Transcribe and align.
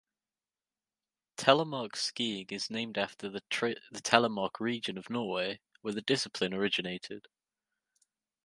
Telemark 1.37 1.95
skiing 1.95 2.47
is 2.49 2.71
named 2.71 2.97
after 2.97 3.29
the 3.29 3.41
Telemark 4.01 4.59
region 4.59 4.97
of 4.97 5.11
Norway, 5.11 5.59
where 5.81 5.93
the 5.93 6.01
discipline 6.01 6.55
originated. 6.55 7.27